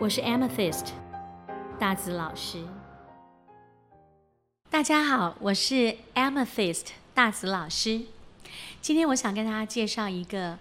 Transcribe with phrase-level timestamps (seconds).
[0.00, 0.86] 我是 Amethyst
[1.78, 2.64] 大紫老师。
[4.70, 8.00] 大家好，我是 Amethyst 大紫老师。
[8.80, 10.58] 今天我想跟大家介绍一个，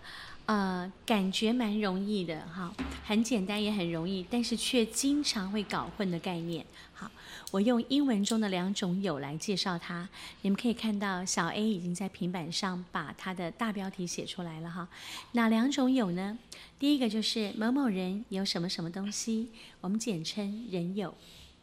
[0.50, 2.74] 呃，感觉蛮容易的哈，
[3.06, 6.66] 很简单也很容易，但是却经常会搞混的概念。
[6.92, 7.12] 好。
[7.52, 10.08] 我用英文中的两种有来介绍它。
[10.42, 14.88] 你们可以看到，小 A 已经在平板上把它的大标题写出来了哈。
[15.34, 16.38] 哪两种有呢？
[16.78, 19.50] 第一个就是某某人有什么什么东西，
[19.82, 21.14] 我们简称人有。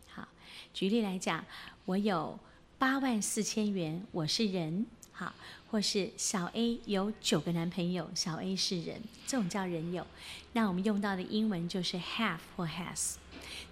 [0.09, 0.27] 好，
[0.73, 1.45] 举例来讲，
[1.85, 2.39] 我有
[2.79, 4.87] 八万四千元，我是人。
[5.19, 5.35] 好，
[5.71, 10.07] 或是小 A 有九个男朋友，小 A 是人，这种叫人有。
[10.53, 13.15] 那我们用到的英文就是 have 或 has。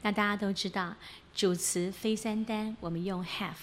[0.00, 0.97] 那大家都知道。
[1.37, 3.55] 主词非三单，我们用 have；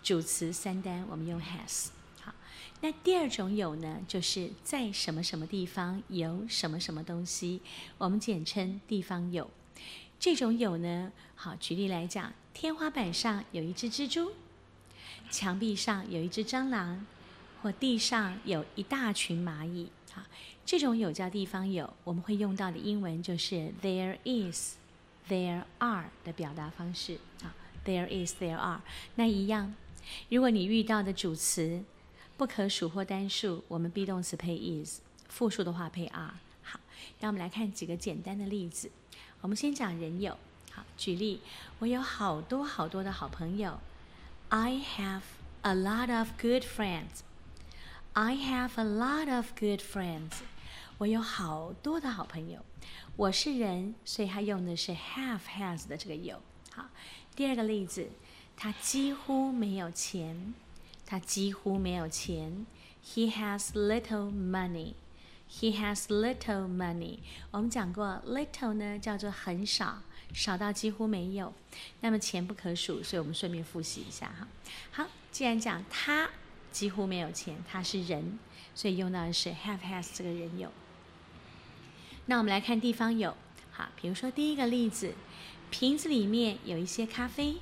[0.00, 1.88] 主词三单，我们用 has。
[2.20, 2.32] 好，
[2.80, 7.62] 那第二种有呢，就是在什么什么地方有什么什么东西，
[7.98, 9.50] 我们简称地方有。
[10.20, 14.30] 这种有呢，好，举例来讲，天花板上有一只蜘蛛，
[15.30, 17.06] 墙壁上有一只蟑螂，
[17.62, 19.90] 或地上有一大群蚂蚁。
[20.12, 20.22] 好，
[20.66, 24.76] 这种有叫地方有，我们会用到的英文就是 there is。
[25.28, 27.54] There are 的表达方式啊
[27.84, 28.80] ，There is, there are。
[29.14, 29.72] 那一样，
[30.28, 31.84] 如果你遇到的主词
[32.36, 34.98] 不可数或单数，我们 be 动词配 is；
[35.28, 36.34] 复数的话配 are。
[36.64, 36.80] 好，
[37.20, 38.90] 那我们来看几个简单的例子。
[39.40, 40.36] 我们先讲人有。
[40.72, 41.40] 好，举例，
[41.78, 43.78] 我有好多好多的好朋友。
[44.49, 45.23] I have
[45.61, 47.23] a lot of good friends.
[48.13, 50.31] I have a lot of good friends.
[50.97, 52.63] 我有好多的好朋友，
[53.17, 56.41] 我是人，所以他用的是 have has 的这个有。
[56.71, 56.85] 好，
[57.35, 58.09] 第二个例子，
[58.55, 60.53] 他几乎没有钱，
[61.05, 62.65] 他几乎没有钱。
[63.03, 64.93] He has little money.
[65.52, 67.18] He has little money.
[67.50, 70.02] 我们讲过，little 呢叫做很少，
[70.32, 71.52] 少到几乎没有。
[72.00, 74.46] 那么钱不可数，所以我们顺便复习一下哈。
[74.92, 76.30] 好，既然讲他
[76.70, 78.38] 几乎没有钱，他是人，
[78.74, 80.70] 所以用到的是 have has 这个人有。
[82.26, 83.36] 那我们来看地方有，
[83.72, 85.14] 好，比如说第一个例子，
[85.70, 87.56] 瓶子里面有一些咖啡。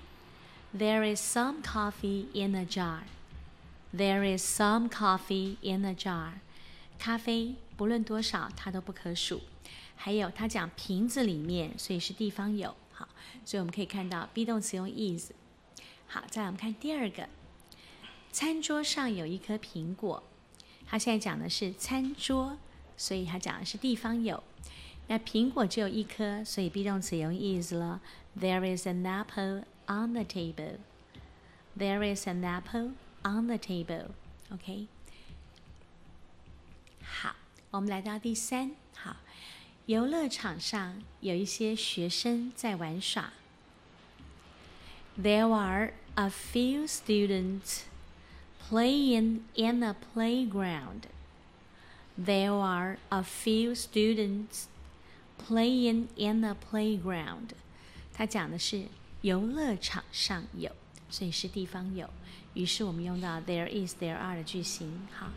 [0.76, 3.04] There is some coffee in a jar.
[3.96, 6.32] There is some coffee in a jar.
[6.98, 9.40] 咖啡不论多少，它都不可数。
[9.96, 12.74] 还有，它讲瓶子里面，所以是地方有。
[12.92, 13.08] 好，
[13.44, 15.32] 所以我们可以看到 be 动词用 is。
[16.06, 17.28] 好，再来我们看第二个，
[18.32, 20.22] 餐桌上有一颗苹果。
[20.86, 22.58] 它现在讲的是餐桌。
[23.00, 24.42] 所以他讲的是地方有，
[25.06, 28.00] 那苹果只有一颗，所以 be 动词用 is 了。
[28.36, 30.78] There is an apple on the table.
[31.78, 34.06] There is an apple on the table.
[34.50, 34.88] OK。
[37.70, 38.70] 我们来到第三。
[38.94, 39.16] 好，
[39.84, 43.34] 游乐场上有一些学生在玩耍。
[45.20, 47.82] There are a few students
[48.70, 51.02] playing in the playground.
[52.18, 54.64] There are a few students
[55.36, 57.50] playing in the playground.
[58.14, 58.86] 它讲的是
[59.20, 60.72] 游乐场上有，
[61.10, 62.08] 所以是地方有。
[62.54, 65.06] 于是我们用到 there is, there are 的句型。
[65.12, 65.28] 好，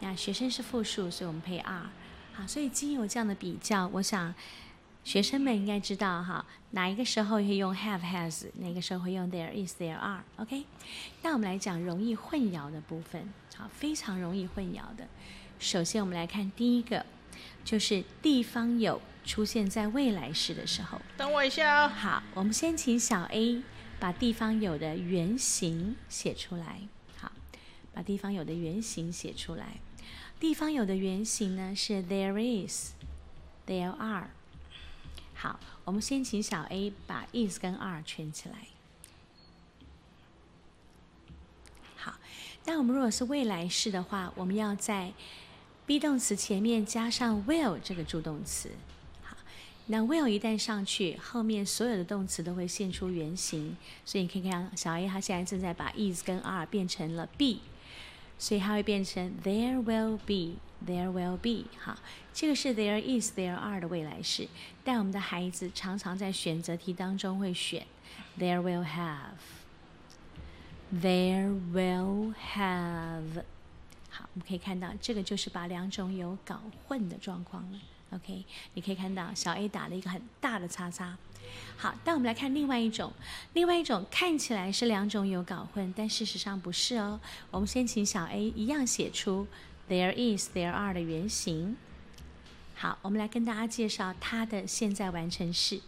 [0.00, 1.90] 那学生是复数，所以我们配 are。
[2.32, 4.34] 好，所以经由这样的比较，我想
[5.04, 10.22] 学生们应该知道哈，哪一个时候会用 have has，哪个时候会用 there is, there are。
[10.36, 10.64] OK，
[11.22, 13.32] 那我们来讲容易混淆的部分。
[13.56, 15.06] 好，非常容易混淆的。
[15.58, 17.04] 首先，我们来看第一个，
[17.64, 21.00] 就是地方有出现在未来式的时候。
[21.18, 21.88] 等我一下哦。
[21.88, 23.62] 好，我们先请小 A
[23.98, 26.80] 把地方有的原型写出来。
[27.18, 27.30] 好，
[27.92, 29.80] 把地方有的原型写出来。
[30.40, 32.32] 地方有的原型呢是 there
[32.66, 34.30] is，there are。
[35.34, 38.56] 好，我们先请小 A 把 is 跟 are 圈起来。
[41.94, 42.14] 好，
[42.64, 45.12] 那我们如果是未来式的话，我们要在
[45.86, 48.70] be 动词前面加上 will 这个助动词，
[49.22, 49.36] 好，
[49.88, 53.76] 那 will 一旦上去，后面所有的动词都会现出原形，
[54.06, 57.58] 所以你可以看小 A 他现在正在把 is 跟 are 变成了 be，
[58.40, 61.98] 所以它会变成 there will be，there will be，好，
[62.32, 64.48] 这个是 there is there are 的未来式，
[64.82, 67.86] 但我们的孩子常常在选择题当中会选
[68.38, 68.82] there will
[70.90, 73.44] have，there will have。
[74.08, 77.78] 好，我们可以看到，这个就是把两种有搞混的状况了。
[78.10, 81.16] OK，你可以看到小 A 打了一个很大的叉叉。
[81.76, 83.12] 好，但我们来看另外一种，
[83.54, 87.20] 另外一种看起来是两种有搞混，但事实上不是哦。
[87.50, 89.46] 我们先请小 A 一样写出
[89.88, 91.76] there is there are 的原型。
[92.74, 95.80] 好，我们来跟大家介绍它的现在完成式。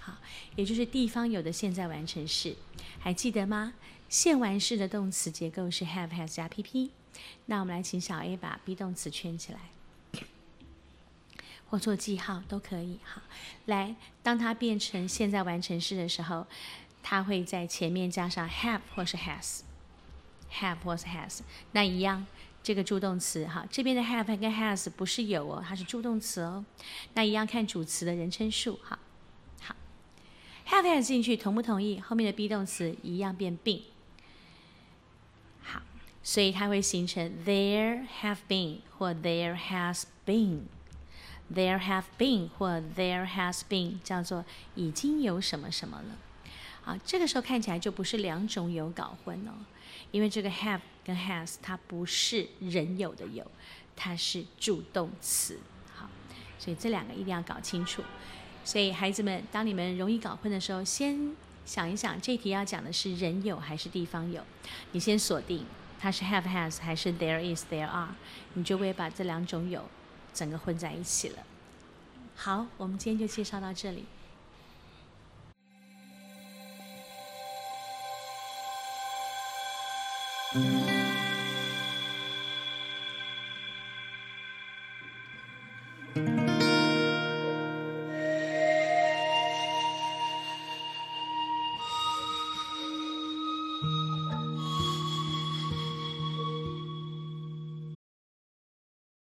[0.00, 0.14] 好，
[0.56, 2.56] 也就是地方有的现在完成式，
[2.98, 3.74] 还记得吗？
[4.08, 6.90] 现完式的动词结构是 have has 加 PP。
[7.46, 9.58] 那我们来请小 A 把 be 动词圈起来，
[11.68, 12.98] 或做记号都可以。
[13.04, 13.22] 哈，
[13.66, 16.46] 来，当它变成现在完成式的时候，
[17.02, 21.40] 它会在前面加上 have 或是 has，have 或是 has。
[21.72, 22.26] 那一样，
[22.62, 26.64] 这个助动词哈，这边的 have 跟 has 不是有哦，它是助动词哦。
[27.14, 28.98] 那一样看主词的人称数哈。
[29.60, 29.74] 好
[30.68, 32.00] ，have has 进去同不同意？
[32.00, 33.82] 后面的 be 动词一样变 been。
[35.62, 35.82] 好。
[36.22, 40.62] 所以它会形成 there have been 或 there has been
[41.54, 44.44] There have been 或 there has been 叫做
[44.74, 46.16] 已经有什么什么了。
[46.84, 49.52] 啊，这个时候看起来就不是两种有搞混哦，
[50.10, 53.48] 因为这个 have 跟 has 它不是人有的有，
[53.94, 55.58] 它是助动词。
[55.94, 56.08] 好，
[56.58, 58.02] 所以这两个一定要搞清楚。
[58.64, 61.34] 所以孩子们，当你们容易搞混的时候，先
[61.64, 64.42] 想一想这题要讲的是人有还是地方有，
[64.92, 65.64] 你先锁定。
[65.98, 68.14] 它是 have has 还是 there is there are，
[68.54, 69.88] 你就会把这两种有
[70.36, 71.38] 整个混在一起了。
[72.36, 74.04] 好我们今天就介绍到这里。